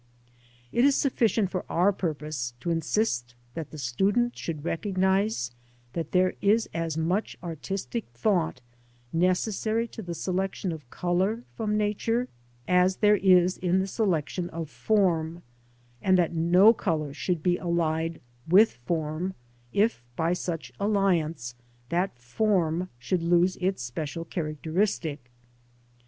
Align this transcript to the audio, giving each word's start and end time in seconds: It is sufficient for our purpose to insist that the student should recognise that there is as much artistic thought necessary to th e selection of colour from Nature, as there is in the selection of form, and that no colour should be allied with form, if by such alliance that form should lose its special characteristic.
It 0.71 0.83
is 0.83 0.95
sufficient 0.95 1.51
for 1.51 1.63
our 1.69 1.93
purpose 1.93 2.55
to 2.61 2.71
insist 2.71 3.35
that 3.53 3.69
the 3.69 3.77
student 3.77 4.35
should 4.35 4.65
recognise 4.65 5.51
that 5.93 6.11
there 6.11 6.33
is 6.41 6.67
as 6.73 6.97
much 6.97 7.37
artistic 7.43 8.05
thought 8.11 8.61
necessary 9.13 9.87
to 9.89 10.01
th 10.01 10.09
e 10.09 10.13
selection 10.19 10.71
of 10.71 10.89
colour 10.89 11.43
from 11.53 11.77
Nature, 11.77 12.27
as 12.67 12.95
there 12.95 13.17
is 13.17 13.59
in 13.59 13.77
the 13.77 13.85
selection 13.85 14.49
of 14.49 14.71
form, 14.71 15.43
and 16.01 16.17
that 16.17 16.33
no 16.33 16.73
colour 16.73 17.13
should 17.13 17.43
be 17.43 17.57
allied 17.59 18.21
with 18.47 18.71
form, 18.87 19.35
if 19.71 20.01
by 20.15 20.33
such 20.33 20.71
alliance 20.79 21.53
that 21.89 22.17
form 22.17 22.89
should 22.97 23.21
lose 23.21 23.55
its 23.57 23.83
special 23.83 24.25
characteristic. 24.25 25.29